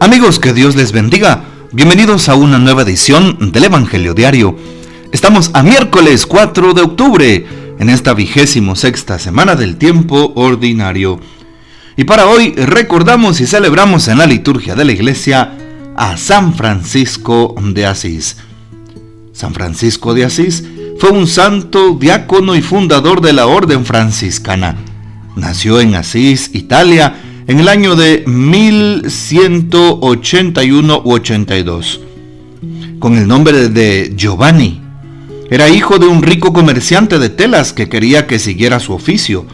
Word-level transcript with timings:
Amigos, 0.00 0.38
que 0.38 0.52
Dios 0.52 0.76
les 0.76 0.92
bendiga. 0.92 1.42
Bienvenidos 1.72 2.28
a 2.28 2.36
una 2.36 2.60
nueva 2.60 2.82
edición 2.82 3.50
del 3.50 3.64
Evangelio 3.64 4.14
Diario. 4.14 4.56
Estamos 5.10 5.50
a 5.54 5.64
miércoles 5.64 6.24
4 6.24 6.72
de 6.72 6.82
octubre, 6.82 7.46
en 7.80 7.90
esta 7.90 8.14
vigésimo 8.14 8.76
sexta 8.76 9.18
semana 9.18 9.56
del 9.56 9.76
tiempo 9.76 10.32
ordinario. 10.36 11.18
Y 11.96 12.04
para 12.04 12.26
hoy 12.26 12.54
recordamos 12.54 13.40
y 13.40 13.46
celebramos 13.46 14.06
en 14.06 14.18
la 14.18 14.26
liturgia 14.26 14.76
de 14.76 14.84
la 14.84 14.92
iglesia 14.92 15.52
a 15.96 16.16
San 16.16 16.54
Francisco 16.54 17.56
de 17.60 17.84
Asís. 17.84 18.36
San 19.32 19.52
Francisco 19.52 20.14
de 20.14 20.24
Asís 20.24 20.62
fue 21.00 21.10
un 21.10 21.26
santo, 21.26 21.96
diácono 21.98 22.54
y 22.54 22.62
fundador 22.62 23.20
de 23.20 23.32
la 23.32 23.48
orden 23.48 23.84
franciscana. 23.84 24.76
Nació 25.34 25.80
en 25.80 25.96
Asís, 25.96 26.50
Italia, 26.54 27.16
en 27.48 27.58
el 27.60 27.68
año 27.68 27.96
de 27.96 28.24
1181 28.26 31.02
u 31.02 31.12
82, 31.12 32.00
con 32.98 33.16
el 33.16 33.26
nombre 33.26 33.70
de 33.70 34.12
Giovanni. 34.14 34.82
Era 35.48 35.70
hijo 35.70 35.98
de 35.98 36.06
un 36.06 36.22
rico 36.22 36.52
comerciante 36.52 37.18
de 37.18 37.30
telas 37.30 37.72
que 37.72 37.88
quería 37.88 38.26
que 38.26 38.38
siguiera 38.38 38.80
su 38.80 38.92
oficio, 38.92 39.46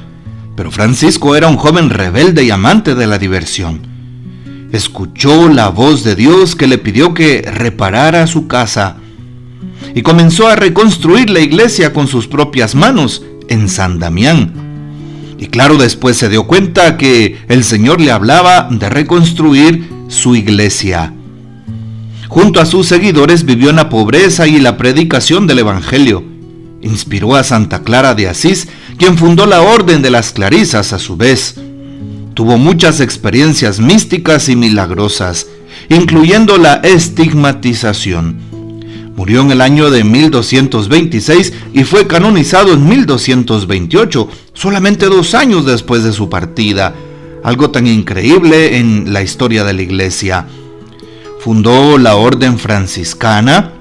pero 0.57 0.73
Francisco 0.73 1.37
era 1.37 1.47
un 1.47 1.57
joven 1.57 1.89
rebelde 1.89 2.43
y 2.43 2.51
amante 2.51 2.97
de 2.97 3.07
la 3.07 3.19
diversión. 3.19 3.87
Escuchó 4.73 5.49
la 5.49 5.69
voz 5.69 6.03
de 6.03 6.17
Dios 6.17 6.57
que 6.57 6.67
le 6.67 6.79
pidió 6.79 7.15
que 7.15 7.43
reparara 7.43 8.27
su 8.27 8.49
casa 8.49 8.97
y 9.95 10.03
comenzó 10.03 10.49
a 10.49 10.57
reconstruir 10.57 11.31
la 11.31 11.39
iglesia 11.39 11.93
con 11.93 12.09
sus 12.09 12.27
propias 12.27 12.75
manos 12.75 13.23
en 13.47 13.69
San 13.69 14.01
Damián 14.01 14.64
y 15.39 15.47
claro, 15.47 15.77
después 15.77 16.17
se 16.17 16.29
dio 16.29 16.47
cuenta 16.47 16.97
que 16.97 17.39
el 17.49 17.65
Señor 17.65 18.01
le 18.01 18.11
hablaba 18.11 18.69
de 18.71 18.89
reconstruir 18.89 19.89
su 20.09 20.37
iglesia. 20.37 21.13
Junto 22.29 22.61
a 22.61 22.67
sus 22.67 22.87
seguidores 22.87 23.45
vivió 23.45 23.71
en 23.71 23.77
la 23.77 23.89
pobreza 23.89 24.47
y 24.47 24.59
la 24.59 24.77
predicación 24.77 25.47
del 25.47 25.61
Evangelio. 25.61 26.25
Inspiró 26.83 27.37
a 27.37 27.45
Santa 27.45 27.83
Clara 27.83 28.15
de 28.15 28.29
Asís, 28.29 28.69
quien 28.99 29.17
fundó 29.17 29.47
la 29.47 29.63
Orden 29.63 30.03
de 30.03 30.11
las 30.11 30.33
Clarisas 30.33 30.93
a 30.93 30.99
su 30.99 31.17
vez. 31.17 31.57
Tuvo 32.35 32.59
muchas 32.59 33.01
experiencias 33.01 33.81
místicas 33.81 34.49
y 34.49 34.57
milagrosas, 34.57 35.47
incluyendo 35.89 36.59
la 36.59 36.75
estigmatización. 36.77 38.54
Murió 39.17 39.43
en 39.43 39.53
el 39.53 39.61
año 39.61 39.91
de 39.91 40.03
1226 40.03 41.53
y 41.73 41.85
fue 41.85 42.07
canonizado 42.09 42.73
en 42.73 42.89
1228, 42.89 44.29
solamente 44.53 45.07
dos 45.07 45.35
años 45.35 45.65
después 45.65 46.03
de 46.03 46.13
su 46.13 46.29
partida. 46.29 46.95
Algo 47.45 47.71
tan 47.71 47.87
increíble 47.87 48.79
en 48.79 49.13
la 49.13 49.23
historia 49.23 49.63
de 49.63 49.73
la 49.73 49.83
iglesia. 49.83 50.47
Fundó 51.39 51.97
la 51.99 52.17
orden 52.17 52.59
franciscana. 52.59 53.73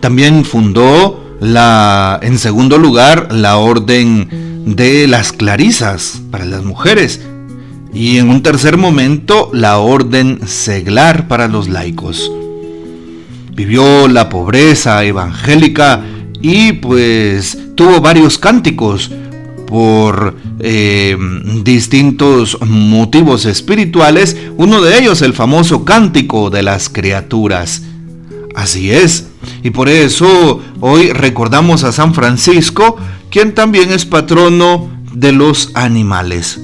También 0.00 0.44
fundó 0.44 1.24
la, 1.40 2.20
en 2.22 2.38
segundo 2.38 2.78
lugar, 2.78 3.32
la 3.32 3.56
orden 3.56 4.64
de 4.76 5.08
las 5.08 5.32
clarisas 5.32 6.20
para 6.30 6.44
las 6.44 6.62
mujeres. 6.62 7.20
Y 7.92 8.18
en 8.18 8.28
un 8.28 8.42
tercer 8.42 8.76
momento, 8.76 9.50
la 9.52 9.78
orden 9.78 10.46
seglar 10.46 11.26
para 11.26 11.48
los 11.48 11.68
laicos 11.68 12.30
vivió 13.54 14.08
la 14.08 14.28
pobreza 14.28 15.04
evangélica 15.04 16.02
y 16.40 16.72
pues 16.72 17.58
tuvo 17.74 18.00
varios 18.00 18.38
cánticos 18.38 19.10
por 19.66 20.36
eh, 20.60 21.16
distintos 21.62 22.58
motivos 22.60 23.44
espirituales, 23.46 24.36
uno 24.56 24.82
de 24.82 24.98
ellos 24.98 25.22
el 25.22 25.32
famoso 25.32 25.84
cántico 25.84 26.50
de 26.50 26.62
las 26.62 26.88
criaturas. 26.88 27.82
Así 28.54 28.92
es, 28.92 29.26
y 29.62 29.70
por 29.70 29.88
eso 29.88 30.60
hoy 30.80 31.10
recordamos 31.12 31.82
a 31.82 31.92
San 31.92 32.14
Francisco, 32.14 32.96
quien 33.30 33.54
también 33.54 33.90
es 33.90 34.04
patrono 34.04 34.90
de 35.12 35.32
los 35.32 35.70
animales. 35.74 36.60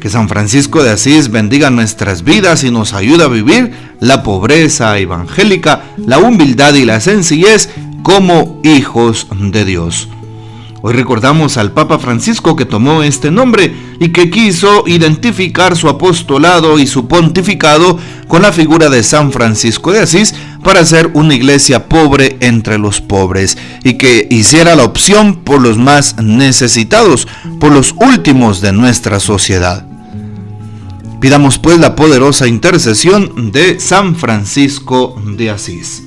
Que 0.00 0.08
San 0.08 0.28
Francisco 0.28 0.84
de 0.84 0.90
Asís 0.90 1.30
bendiga 1.30 1.70
nuestras 1.70 2.22
vidas 2.22 2.62
y 2.62 2.70
nos 2.70 2.92
ayude 2.92 3.24
a 3.24 3.28
vivir 3.28 3.72
la 4.00 4.22
pobreza 4.22 4.98
evangélica, 4.98 5.84
la 5.96 6.18
humildad 6.18 6.74
y 6.74 6.84
la 6.84 7.00
sencillez 7.00 7.70
como 8.02 8.60
hijos 8.62 9.26
de 9.30 9.64
Dios. 9.64 10.08
Hoy 10.80 10.94
recordamos 10.94 11.56
al 11.56 11.72
Papa 11.72 11.98
Francisco 11.98 12.54
que 12.54 12.64
tomó 12.64 13.02
este 13.02 13.32
nombre 13.32 13.74
y 13.98 14.10
que 14.10 14.30
quiso 14.30 14.84
identificar 14.86 15.76
su 15.76 15.88
apostolado 15.88 16.78
y 16.78 16.86
su 16.86 17.08
pontificado 17.08 17.98
con 18.28 18.42
la 18.42 18.52
figura 18.52 18.88
de 18.88 19.02
San 19.02 19.32
Francisco 19.32 19.90
de 19.90 20.00
Asís 20.00 20.36
para 20.62 20.84
ser 20.84 21.10
una 21.14 21.34
iglesia 21.34 21.88
pobre 21.88 22.36
entre 22.38 22.78
los 22.78 23.00
pobres 23.00 23.58
y 23.82 23.94
que 23.94 24.28
hiciera 24.30 24.76
la 24.76 24.84
opción 24.84 25.40
por 25.42 25.60
los 25.60 25.78
más 25.78 26.16
necesitados, 26.22 27.26
por 27.58 27.72
los 27.72 27.92
últimos 27.98 28.60
de 28.60 28.72
nuestra 28.72 29.18
sociedad. 29.18 29.87
Pidamos 31.20 31.58
pues 31.58 31.80
la 31.80 31.96
poderosa 31.96 32.46
intercesión 32.46 33.50
de 33.50 33.80
San 33.80 34.14
Francisco 34.14 35.20
de 35.26 35.50
Asís. 35.50 36.04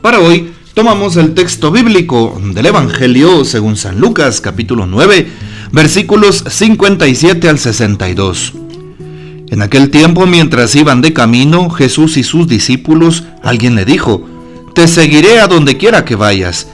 Para 0.00 0.20
hoy 0.20 0.52
tomamos 0.74 1.16
el 1.16 1.34
texto 1.34 1.72
bíblico 1.72 2.40
del 2.54 2.66
Evangelio 2.66 3.44
según 3.44 3.76
San 3.76 3.98
Lucas 3.98 4.40
capítulo 4.40 4.86
9 4.86 5.28
versículos 5.72 6.44
57 6.48 7.48
al 7.48 7.58
62. 7.58 8.52
En 9.48 9.60
aquel 9.60 9.90
tiempo 9.90 10.24
mientras 10.24 10.76
iban 10.76 11.00
de 11.02 11.12
camino 11.12 11.68
Jesús 11.68 12.16
y 12.16 12.22
sus 12.22 12.46
discípulos, 12.46 13.24
alguien 13.42 13.74
le 13.74 13.84
dijo, 13.84 14.24
Te 14.72 14.86
seguiré 14.86 15.40
a 15.40 15.48
donde 15.48 15.78
quiera 15.78 16.04
que 16.04 16.14
vayas. 16.14 16.68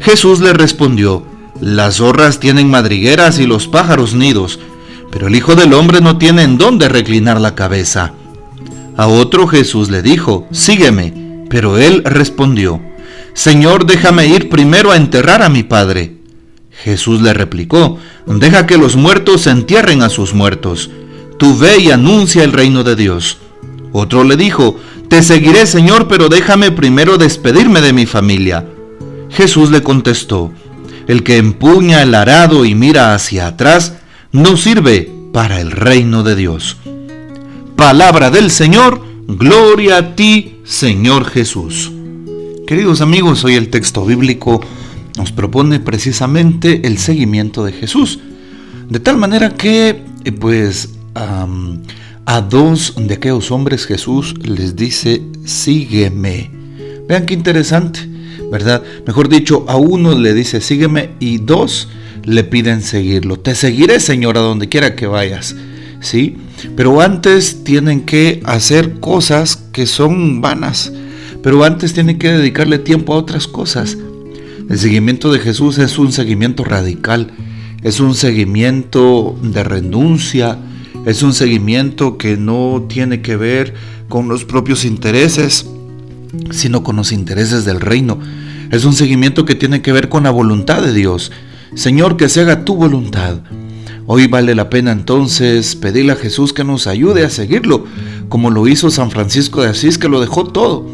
Jesús 0.00 0.40
le 0.40 0.52
respondió, 0.52 1.24
Las 1.58 1.96
zorras 1.96 2.38
tienen 2.38 2.68
madrigueras 2.68 3.38
y 3.38 3.46
los 3.46 3.66
pájaros 3.66 4.12
nidos 4.12 4.60
pero 5.10 5.26
el 5.26 5.34
Hijo 5.34 5.54
del 5.54 5.74
Hombre 5.74 6.00
no 6.00 6.18
tiene 6.18 6.42
en 6.42 6.58
dónde 6.58 6.88
reclinar 6.88 7.40
la 7.40 7.54
cabeza. 7.54 8.12
A 8.96 9.06
otro 9.06 9.46
Jesús 9.46 9.90
le 9.90 10.02
dijo, 10.02 10.46
Sígueme. 10.50 11.30
Pero 11.48 11.78
él 11.78 12.02
respondió, 12.04 12.80
Señor, 13.34 13.84
déjame 13.84 14.26
ir 14.26 14.48
primero 14.48 14.92
a 14.92 14.96
enterrar 14.96 15.42
a 15.42 15.48
mi 15.48 15.64
Padre. 15.64 16.14
Jesús 16.70 17.20
le 17.22 17.34
replicó, 17.34 17.98
Deja 18.26 18.66
que 18.66 18.78
los 18.78 18.94
muertos 18.94 19.48
entierren 19.48 20.02
a 20.02 20.10
sus 20.10 20.32
muertos. 20.32 20.90
Tú 21.38 21.58
ve 21.58 21.78
y 21.78 21.90
anuncia 21.90 22.44
el 22.44 22.52
reino 22.52 22.84
de 22.84 22.94
Dios. 22.94 23.38
Otro 23.92 24.22
le 24.22 24.36
dijo, 24.36 24.78
Te 25.08 25.24
seguiré, 25.24 25.66
Señor, 25.66 26.06
pero 26.06 26.28
déjame 26.28 26.70
primero 26.70 27.18
despedirme 27.18 27.80
de 27.80 27.92
mi 27.92 28.06
familia. 28.06 28.66
Jesús 29.30 29.72
le 29.72 29.82
contestó, 29.82 30.52
El 31.08 31.24
que 31.24 31.38
empuña 31.38 32.02
el 32.02 32.14
arado 32.14 32.64
y 32.64 32.76
mira 32.76 33.14
hacia 33.14 33.48
atrás, 33.48 33.94
no 34.32 34.56
sirve 34.56 35.10
para 35.32 35.60
el 35.60 35.72
reino 35.72 36.22
de 36.22 36.36
Dios. 36.36 36.76
Palabra 37.76 38.30
del 38.30 38.50
Señor, 38.50 39.02
gloria 39.26 39.96
a 39.96 40.16
ti, 40.16 40.60
Señor 40.64 41.24
Jesús. 41.24 41.90
Queridos 42.66 43.00
amigos, 43.00 43.42
hoy 43.44 43.54
el 43.54 43.70
texto 43.70 44.04
bíblico 44.04 44.60
nos 45.16 45.32
propone 45.32 45.80
precisamente 45.80 46.86
el 46.86 46.98
seguimiento 46.98 47.64
de 47.64 47.72
Jesús. 47.72 48.20
De 48.88 49.00
tal 49.00 49.16
manera 49.16 49.54
que, 49.54 50.04
eh, 50.24 50.32
pues, 50.32 50.90
a 51.14 52.40
dos 52.42 52.94
de 52.96 53.14
aquellos 53.14 53.50
hombres 53.50 53.86
Jesús 53.86 54.34
les 54.38 54.76
dice, 54.76 55.22
sígueme. 55.44 56.50
Vean 57.08 57.26
qué 57.26 57.34
interesante, 57.34 58.08
¿verdad? 58.52 58.82
Mejor 59.06 59.28
dicho, 59.28 59.64
a 59.66 59.74
uno 59.74 60.16
le 60.16 60.32
dice, 60.34 60.60
sígueme, 60.60 61.10
y 61.18 61.38
dos 61.38 61.88
le 62.24 62.44
piden 62.44 62.82
seguirlo. 62.82 63.38
Te 63.38 63.54
seguiré, 63.54 64.00
Señor, 64.00 64.36
a 64.38 64.40
donde 64.40 64.68
quiera 64.68 64.94
que 64.96 65.06
vayas. 65.06 65.56
¿Sí? 66.00 66.36
Pero 66.76 67.00
antes 67.00 67.64
tienen 67.64 68.02
que 68.02 68.40
hacer 68.44 69.00
cosas 69.00 69.56
que 69.72 69.86
son 69.86 70.40
vanas. 70.40 70.92
Pero 71.42 71.64
antes 71.64 71.92
tienen 71.92 72.18
que 72.18 72.30
dedicarle 72.30 72.78
tiempo 72.78 73.14
a 73.14 73.18
otras 73.18 73.46
cosas. 73.46 73.96
El 74.68 74.78
seguimiento 74.78 75.32
de 75.32 75.40
Jesús 75.40 75.78
es 75.78 75.98
un 75.98 76.12
seguimiento 76.12 76.64
radical. 76.64 77.32
Es 77.82 78.00
un 78.00 78.14
seguimiento 78.14 79.38
de 79.42 79.64
renuncia. 79.64 80.58
Es 81.06 81.22
un 81.22 81.32
seguimiento 81.32 82.18
que 82.18 82.36
no 82.36 82.86
tiene 82.88 83.22
que 83.22 83.36
ver 83.36 83.74
con 84.08 84.28
los 84.28 84.44
propios 84.44 84.84
intereses, 84.84 85.66
sino 86.50 86.82
con 86.82 86.96
los 86.96 87.12
intereses 87.12 87.64
del 87.64 87.80
reino. 87.80 88.18
Es 88.70 88.84
un 88.84 88.92
seguimiento 88.92 89.44
que 89.44 89.54
tiene 89.54 89.82
que 89.82 89.92
ver 89.92 90.08
con 90.08 90.24
la 90.24 90.30
voluntad 90.30 90.82
de 90.82 90.92
Dios. 90.92 91.32
Señor, 91.74 92.16
que 92.16 92.28
se 92.28 92.40
haga 92.40 92.64
tu 92.64 92.74
voluntad. 92.74 93.40
Hoy 94.06 94.26
vale 94.26 94.54
la 94.54 94.70
pena 94.70 94.90
entonces 94.90 95.76
pedirle 95.76 96.12
a 96.12 96.16
Jesús 96.16 96.52
que 96.52 96.64
nos 96.64 96.86
ayude 96.86 97.24
a 97.24 97.30
seguirlo, 97.30 97.84
como 98.28 98.50
lo 98.50 98.66
hizo 98.66 98.90
San 98.90 99.10
Francisco 99.10 99.62
de 99.62 99.68
Asís, 99.68 99.98
que 99.98 100.08
lo 100.08 100.20
dejó 100.20 100.44
todo. 100.44 100.86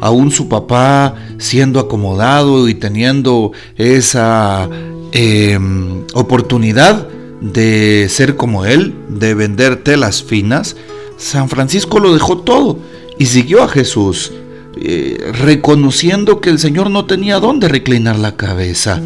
Aún 0.00 0.30
su 0.30 0.48
papá 0.48 1.16
siendo 1.38 1.80
acomodado 1.80 2.68
y 2.68 2.74
teniendo 2.74 3.52
esa 3.76 4.68
em, 5.12 6.04
oportunidad 6.14 7.08
de 7.40 8.06
ser 8.08 8.36
como 8.36 8.64
él, 8.64 8.94
de 9.08 9.34
vender 9.34 9.82
telas 9.82 10.22
finas, 10.22 10.76
San 11.16 11.48
Francisco 11.48 11.98
lo 11.98 12.14
dejó 12.14 12.38
todo 12.38 12.78
y 13.18 13.26
siguió 13.26 13.62
a 13.62 13.68
Jesús, 13.68 14.32
eh, 14.80 15.32
reconociendo 15.32 16.40
que 16.40 16.50
el 16.50 16.58
Señor 16.58 16.88
no 16.90 17.04
tenía 17.04 17.40
dónde 17.40 17.68
reclinar 17.68 18.18
la 18.18 18.36
cabeza. 18.36 19.02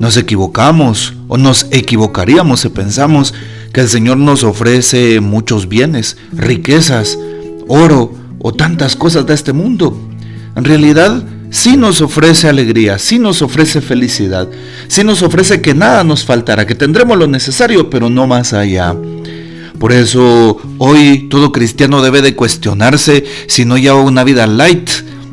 Nos 0.00 0.16
equivocamos 0.16 1.14
o 1.28 1.36
nos 1.36 1.66
equivocaríamos 1.70 2.60
si 2.60 2.68
pensamos 2.68 3.34
que 3.72 3.80
el 3.80 3.88
Señor 3.88 4.16
nos 4.16 4.44
ofrece 4.44 5.20
muchos 5.20 5.68
bienes, 5.68 6.16
riquezas, 6.32 7.18
oro 7.66 8.12
o 8.38 8.52
tantas 8.52 8.96
cosas 8.96 9.26
de 9.26 9.34
este 9.34 9.52
mundo. 9.52 9.98
En 10.56 10.64
realidad, 10.64 11.24
sí 11.50 11.76
nos 11.76 12.00
ofrece 12.00 12.48
alegría, 12.48 12.98
sí 12.98 13.18
nos 13.18 13.42
ofrece 13.42 13.80
felicidad, 13.80 14.48
sí 14.88 15.04
nos 15.04 15.22
ofrece 15.22 15.60
que 15.60 15.74
nada 15.74 16.04
nos 16.04 16.24
faltará, 16.24 16.66
que 16.66 16.74
tendremos 16.74 17.18
lo 17.18 17.26
necesario, 17.26 17.90
pero 17.90 18.08
no 18.08 18.26
más 18.26 18.52
allá. 18.52 18.94
Por 19.78 19.92
eso 19.92 20.58
hoy 20.78 21.28
todo 21.30 21.52
cristiano 21.52 22.02
debe 22.02 22.20
de 22.20 22.34
cuestionarse 22.34 23.24
si 23.46 23.64
no 23.64 23.78
lleva 23.78 24.00
una 24.00 24.24
vida 24.24 24.46
light, 24.46 24.90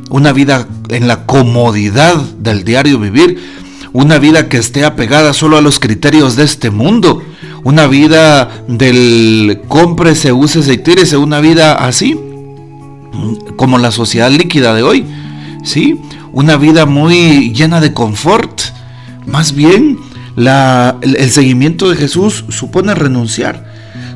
una 0.08 0.32
vida 0.32 0.68
en 0.88 1.08
la 1.08 1.26
comodidad 1.26 2.16
del 2.38 2.62
diario 2.62 2.98
vivir, 3.00 3.40
una 3.96 4.18
vida 4.18 4.50
que 4.50 4.58
esté 4.58 4.84
apegada 4.84 5.32
solo 5.32 5.56
a 5.56 5.62
los 5.62 5.80
criterios 5.80 6.36
de 6.36 6.44
este 6.44 6.68
mundo, 6.70 7.22
una 7.64 7.86
vida 7.86 8.62
del 8.68 9.62
cómprese, 9.68 10.32
úsese 10.32 10.74
y 10.74 10.78
tírese, 10.78 11.16
una 11.16 11.40
vida 11.40 11.72
así, 11.72 12.14
como 13.56 13.78
la 13.78 13.90
sociedad 13.90 14.30
líquida 14.30 14.74
de 14.74 14.82
hoy, 14.82 15.06
¿sí? 15.64 15.98
Una 16.32 16.58
vida 16.58 16.84
muy 16.84 17.54
llena 17.54 17.80
de 17.80 17.94
confort. 17.94 18.60
Más 19.24 19.54
bien, 19.54 19.98
el, 20.36 21.30
seguimiento 21.30 21.88
de 21.88 21.96
Jesús 21.96 22.44
supone 22.50 22.94
renunciar, 22.94 23.64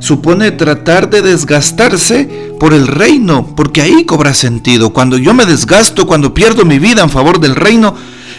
supone 0.00 0.50
tratar 0.50 1.09
de 1.09 1.23
desgastarse 1.23 2.53
por 2.61 2.75
el 2.75 2.87
reino, 2.87 3.55
porque 3.56 3.81
ahí 3.81 4.05
cobra 4.05 4.35
sentido. 4.35 4.93
Cuando 4.93 5.17
yo 5.17 5.32
me 5.32 5.47
desgasto, 5.47 6.06
cuando 6.06 6.35
pierdo 6.35 6.67
mi 6.67 6.79
vida 6.79 7.03
en 7.03 7.09
favor 7.09 7.41
del 7.41 7.56
reino, 7.56 7.94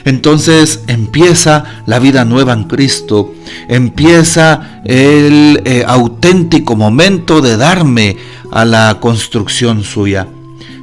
entonces 0.05 0.83
empieza 0.87 1.83
la 1.85 1.99
vida 1.99 2.25
nueva 2.25 2.53
en 2.53 2.63
Cristo, 2.65 3.33
empieza 3.67 4.81
el 4.85 5.61
eh, 5.65 5.83
auténtico 5.87 6.75
momento 6.75 7.41
de 7.41 7.57
darme 7.57 8.17
a 8.51 8.65
la 8.65 8.97
construcción 8.99 9.83
suya. 9.83 10.27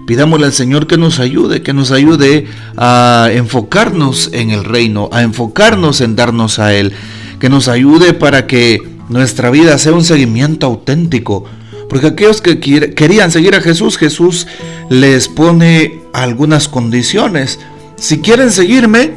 Pidámosle 0.07 0.47
al 0.47 0.53
Señor 0.53 0.87
que 0.87 0.97
nos 0.97 1.19
ayude, 1.19 1.63
que 1.63 1.75
nos 1.75 1.91
ayude 1.91 2.47
a 2.79 3.29
enfocarnos 3.31 4.31
en 4.33 4.51
el 4.51 4.65
reino, 4.65 5.11
a 5.13 5.21
enfocarnos 5.23 6.01
en 6.01 6.17
darnos 6.17 6.59
a 6.59 6.73
Él, 6.75 6.95
que 7.39 7.51
nos 7.51 7.69
ayude 7.69 8.15
para 8.15 8.47
que 8.47 8.81
nuestra 9.11 9.51
vida 9.51 9.77
sea 9.77 9.93
un 9.93 10.05
seguimiento 10.05 10.67
auténtico. 10.67 11.45
Porque 11.91 12.07
aquellos 12.07 12.41
que 12.41 12.59
querían 12.59 13.31
seguir 13.31 13.55
a 13.55 13.61
Jesús, 13.61 13.99
Jesús 13.99 14.47
les 14.91 15.29
pone 15.29 16.01
algunas 16.13 16.69
condiciones. 16.69 17.59
Si 17.99 18.19
quieren 18.19 18.51
seguirme, 18.51 19.15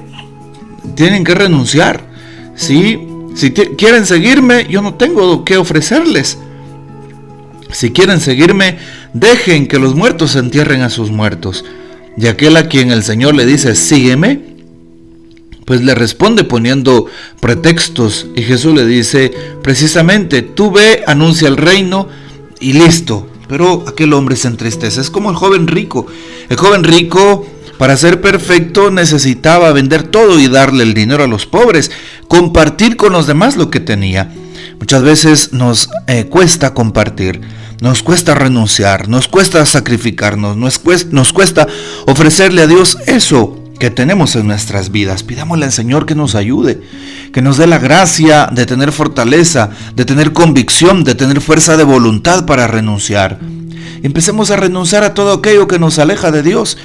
tienen 0.96 1.24
que 1.24 1.36
renunciar. 1.36 2.10
¿sí? 2.56 3.00
Si 3.36 3.52
quieren 3.52 4.06
seguirme, 4.06 4.68
yo 4.70 4.82
no 4.82 4.96
tengo 4.96 5.46
que 5.46 5.58
ofrecerles. 5.58 6.38
Si 7.72 7.92
quieren 7.92 8.20
seguirme, 8.20 8.78
dejen 9.14 9.68
que 9.68 9.80
los 9.80 9.96
muertos 9.96 10.36
entierren 10.36 10.82
a 10.82 10.90
sus 10.90 11.12
muertos. 11.12 11.64
Y 12.18 12.28
aquel 12.28 12.58
a 12.58 12.68
quien 12.68 12.92
el 12.92 13.04
Señor 13.04 13.36
le 13.36 13.46
dice, 13.46 13.76
sígueme, 13.76 14.42
pues 15.66 15.82
le 15.82 15.96
responde 15.96 16.44
poniendo 16.44 17.06
pretextos. 17.40 18.28
Y 18.36 18.42
Jesús 18.42 18.74
le 18.74 18.86
dice, 18.86 19.32
precisamente, 19.62 20.42
tú 20.42 20.72
ve, 20.72 21.04
anuncia 21.08 21.48
el 21.48 21.56
reino 21.56 22.10
y 22.60 22.74
listo. 22.74 23.28
Pero 23.48 23.86
aquel 23.88 24.14
hombre 24.14 24.36
se 24.36 24.50
entristece. 24.50 25.00
Es 25.00 25.10
como 25.10 25.30
el 25.30 25.36
joven 25.38 25.68
rico. 25.68 26.08
El 26.50 26.58
joven 26.58 26.84
rico, 26.84 27.46
para 27.82 27.98
ser 27.98 28.22
perfecto, 28.22 28.92
necesitaba 28.92 29.72
vender 29.72 30.04
todo 30.04 30.40
y 30.40 30.48
darle 30.48 30.84
el 30.84 30.94
dinero 30.94 31.24
a 31.24 31.28
los 31.28 31.48
pobres, 31.48 31.90
compartir 32.28 32.96
con 32.96 33.12
los 33.12 33.26
demás 33.26 33.58
lo 33.58 33.72
que 33.72 33.80
tenía. 33.80 34.32
Muchas 34.80 35.02
veces 35.02 35.52
nos 35.52 35.90
eh, 36.06 36.26
cuesta 36.26 36.76
compartir. 36.76 37.42
Nos 37.80 38.04
cuesta 38.04 38.36
renunciar, 38.36 39.10
nos 39.10 39.28
cuesta 39.28 39.66
sacrificarnos, 39.66 40.58
nos 40.58 40.78
cuesta, 40.78 41.10
nos 41.12 41.34
cuesta 41.34 41.68
ofrecerle 42.06 42.62
a 42.62 42.68
Dios 42.68 43.00
eso 43.08 43.60
que 43.80 43.90
tenemos 43.90 44.36
en 44.36 44.46
nuestras 44.46 44.92
vidas. 44.92 45.24
Pidámosle 45.24 45.66
al 45.66 45.72
Señor 45.72 46.06
que 46.06 46.14
nos 46.14 46.36
ayude, 46.36 46.84
que 47.34 47.42
nos 47.42 47.58
dé 47.58 47.66
la 47.66 47.80
gracia 47.80 48.48
de 48.52 48.68
tener 48.68 48.92
fortaleza, 48.92 49.72
de 49.96 50.06
tener 50.06 50.34
convicción, 50.34 51.04
de 51.04 51.16
tener 51.16 51.42
fuerza 51.42 51.78
de 51.78 51.84
voluntad 51.84 52.46
para 52.46 52.68
renunciar. 52.68 53.40
Empecemos 54.04 54.52
a 54.52 54.56
renunciar 54.56 55.04
a 55.04 55.16
todo 55.16 55.34
aquello 55.34 55.68
que 55.68 55.80
nos 55.80 55.98
aleja 55.98 56.30
de 56.30 56.44
Dios. 56.44 56.78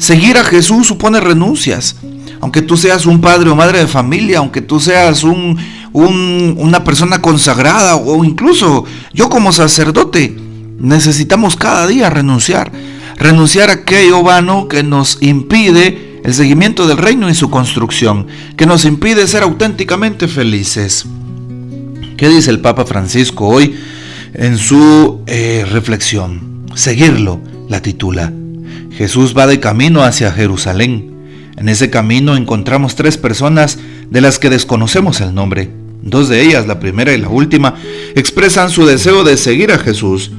Seguir 0.00 0.38
a 0.38 0.44
Jesús 0.44 0.86
supone 0.86 1.20
renuncias. 1.20 1.96
Aunque 2.40 2.62
tú 2.62 2.78
seas 2.78 3.04
un 3.04 3.20
padre 3.20 3.50
o 3.50 3.54
madre 3.54 3.80
de 3.80 3.86
familia, 3.86 4.38
aunque 4.38 4.62
tú 4.62 4.80
seas 4.80 5.22
un, 5.24 5.58
una 5.92 6.82
persona 6.82 7.20
consagrada 7.20 7.96
o 7.96 8.24
incluso 8.24 8.86
yo 9.12 9.28
como 9.28 9.52
sacerdote, 9.52 10.34
necesitamos 10.78 11.54
cada 11.54 11.86
día 11.86 12.08
renunciar. 12.08 12.72
Renunciar 13.18 13.68
a 13.68 13.74
aquello 13.74 14.22
vano 14.22 14.68
que 14.68 14.82
nos 14.82 15.18
impide 15.20 16.22
el 16.24 16.32
seguimiento 16.32 16.88
del 16.88 16.96
reino 16.96 17.28
y 17.28 17.34
su 17.34 17.50
construcción, 17.50 18.26
que 18.56 18.64
nos 18.64 18.86
impide 18.86 19.26
ser 19.26 19.42
auténticamente 19.42 20.28
felices. 20.28 21.04
¿Qué 22.16 22.30
dice 22.30 22.50
el 22.50 22.60
Papa 22.60 22.86
Francisco 22.86 23.46
hoy 23.46 23.76
en 24.32 24.56
su 24.56 25.20
eh, 25.26 25.66
reflexión? 25.70 26.64
Seguirlo, 26.74 27.38
la 27.68 27.82
titula. 27.82 28.32
Jesús 29.00 29.34
va 29.34 29.46
de 29.46 29.60
camino 29.60 30.02
hacia 30.02 30.30
Jerusalén. 30.30 31.10
En 31.56 31.70
ese 31.70 31.88
camino 31.88 32.36
encontramos 32.36 32.96
tres 32.96 33.16
personas 33.16 33.78
de 34.10 34.20
las 34.20 34.38
que 34.38 34.50
desconocemos 34.50 35.22
el 35.22 35.34
nombre. 35.34 35.70
Dos 36.02 36.28
de 36.28 36.42
ellas, 36.42 36.66
la 36.66 36.80
primera 36.80 37.14
y 37.14 37.18
la 37.18 37.30
última, 37.30 37.76
expresan 38.14 38.68
su 38.68 38.84
deseo 38.84 39.24
de 39.24 39.38
seguir 39.38 39.72
a 39.72 39.78
Jesús. 39.78 40.32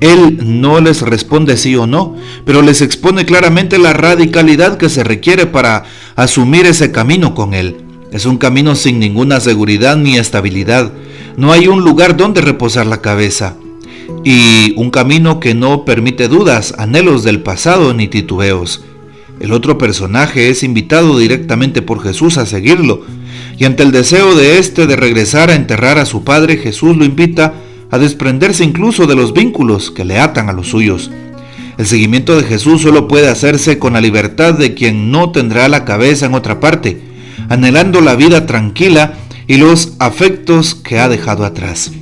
Él 0.00 0.40
no 0.42 0.80
les 0.80 1.02
responde 1.02 1.56
sí 1.56 1.76
o 1.76 1.86
no, 1.86 2.16
pero 2.44 2.60
les 2.60 2.80
expone 2.80 3.24
claramente 3.24 3.78
la 3.78 3.92
radicalidad 3.92 4.78
que 4.78 4.88
se 4.88 5.04
requiere 5.04 5.46
para 5.46 5.84
asumir 6.16 6.66
ese 6.66 6.90
camino 6.90 7.36
con 7.36 7.54
Él. 7.54 7.76
Es 8.10 8.26
un 8.26 8.36
camino 8.36 8.74
sin 8.74 8.98
ninguna 8.98 9.38
seguridad 9.38 9.96
ni 9.96 10.16
estabilidad. 10.16 10.90
No 11.36 11.52
hay 11.52 11.68
un 11.68 11.84
lugar 11.84 12.16
donde 12.16 12.40
reposar 12.40 12.84
la 12.84 13.00
cabeza. 13.00 13.54
Y 14.24 14.74
un 14.76 14.90
camino 14.90 15.40
que 15.40 15.54
no 15.54 15.84
permite 15.84 16.28
dudas, 16.28 16.74
anhelos 16.78 17.24
del 17.24 17.42
pasado 17.42 17.94
ni 17.94 18.08
titubeos. 18.08 18.84
El 19.40 19.52
otro 19.52 19.78
personaje 19.78 20.50
es 20.50 20.62
invitado 20.62 21.18
directamente 21.18 21.82
por 21.82 22.02
Jesús 22.02 22.38
a 22.38 22.46
seguirlo, 22.46 23.04
y 23.58 23.64
ante 23.64 23.82
el 23.82 23.92
deseo 23.92 24.34
de 24.34 24.58
éste 24.58 24.86
de 24.86 24.96
regresar 24.96 25.50
a 25.50 25.54
enterrar 25.54 25.98
a 25.98 26.06
su 26.06 26.24
padre, 26.24 26.56
Jesús 26.56 26.96
lo 26.96 27.04
invita 27.04 27.54
a 27.90 27.98
desprenderse 27.98 28.64
incluso 28.64 29.06
de 29.06 29.14
los 29.14 29.32
vínculos 29.32 29.90
que 29.90 30.04
le 30.04 30.18
atan 30.18 30.48
a 30.48 30.52
los 30.52 30.68
suyos. 30.68 31.10
El 31.78 31.86
seguimiento 31.86 32.36
de 32.36 32.44
Jesús 32.44 32.82
solo 32.82 33.08
puede 33.08 33.28
hacerse 33.28 33.78
con 33.78 33.94
la 33.94 34.00
libertad 34.00 34.54
de 34.54 34.74
quien 34.74 35.10
no 35.10 35.32
tendrá 35.32 35.68
la 35.68 35.84
cabeza 35.84 36.26
en 36.26 36.34
otra 36.34 36.60
parte, 36.60 37.00
anhelando 37.48 38.00
la 38.00 38.14
vida 38.14 38.46
tranquila 38.46 39.14
y 39.46 39.56
los 39.56 39.94
afectos 39.98 40.74
que 40.74 40.98
ha 40.98 41.08
dejado 41.08 41.44
atrás. 41.44 41.92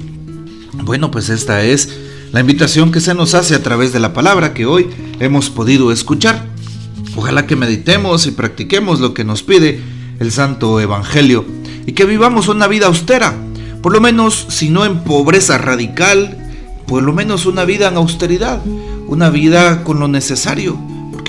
Bueno, 0.83 1.11
pues 1.11 1.29
esta 1.29 1.63
es 1.63 1.89
la 2.33 2.41
invitación 2.41 2.91
que 2.91 3.01
se 3.01 3.15
nos 3.15 3.35
hace 3.35 3.55
a 3.55 3.63
través 3.63 3.93
de 3.93 4.01
la 4.01 4.13
palabra 4.13 4.55
que 4.55 4.67
hoy 4.67 4.89
hemos 5.19 5.51
podido 5.51 5.93
escuchar. 5.93 6.47
Ojalá 7.17 7.47
que 7.47 7.57
meditemos 7.57 8.27
y 8.27 8.31
practiquemos 8.31 9.01
lo 9.01 9.13
que 9.13 9.25
nos 9.25 9.43
pide 9.43 9.81
el 10.21 10.33
Santo 10.33 10.81
Evangelio 10.81 11.45
y 11.87 11.93
que 11.93 12.05
vivamos 12.07 12.49
una 12.49 12.67
vida 12.67 12.87
austera, 12.87 13.35
por 13.83 13.93
lo 13.93 14.01
menos 14.01 14.47
si 14.49 14.71
no 14.71 14.87
en 14.87 15.05
pobreza 15.05 15.59
radical, 15.59 16.39
por 16.87 17.03
lo 17.03 17.13
menos 17.13 17.47
una 17.47 17.65
vida 17.65 17.89
en 17.89 17.97
austeridad, 17.97 18.61
una 19.07 19.29
vida 19.29 19.85
con 19.85 20.01
lo 20.01 20.09
necesario, 20.09 20.79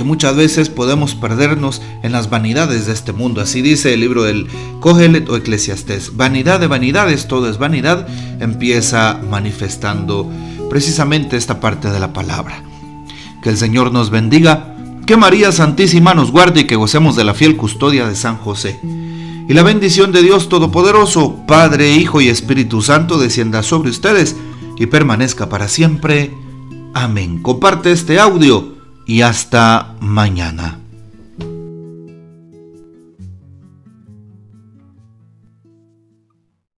muchas 0.03 0.35
veces 0.35 0.69
podemos 0.69 1.15
perdernos 1.15 1.81
en 2.03 2.11
las 2.11 2.29
vanidades 2.29 2.85
de 2.87 2.93
este 2.93 3.13
mundo. 3.13 3.41
Así 3.41 3.61
dice 3.61 3.93
el 3.93 3.99
libro 3.99 4.23
del 4.23 4.47
Cogelet 4.79 5.29
o 5.29 5.35
Eclesiastés. 5.35 6.15
Vanidad 6.15 6.59
de 6.59 6.67
vanidades, 6.67 7.27
todo 7.27 7.49
es 7.49 7.57
vanidad, 7.57 8.07
empieza 8.39 9.19
manifestando 9.29 10.29
precisamente 10.69 11.37
esta 11.37 11.59
parte 11.59 11.89
de 11.89 11.99
la 11.99 12.13
palabra. 12.13 12.63
Que 13.41 13.49
el 13.49 13.57
Señor 13.57 13.91
nos 13.91 14.09
bendiga 14.09 14.75
que 15.05 15.17
María 15.17 15.51
Santísima 15.51 16.13
nos 16.13 16.31
guarde 16.31 16.61
y 16.61 16.63
que 16.65 16.75
gocemos 16.75 17.15
de 17.15 17.23
la 17.23 17.33
fiel 17.33 17.57
custodia 17.57 18.07
de 18.07 18.15
San 18.15 18.37
José. 18.37 18.79
Y 18.83 19.53
la 19.53 19.63
bendición 19.63 20.11
de 20.11 20.21
Dios 20.21 20.47
Todopoderoso, 20.47 21.45
Padre, 21.47 21.93
Hijo 21.93 22.21
y 22.21 22.29
Espíritu 22.29 22.81
Santo, 22.81 23.17
descienda 23.19 23.63
sobre 23.63 23.89
ustedes 23.89 24.35
y 24.77 24.85
permanezca 24.85 25.49
para 25.49 25.67
siempre. 25.67 26.33
Amén. 26.93 27.41
Comparte 27.41 27.91
este 27.91 28.19
audio 28.19 28.80
y 29.11 29.23
hasta 29.23 29.95
mañana. 29.99 30.80